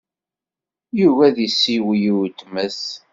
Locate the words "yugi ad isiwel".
0.97-2.01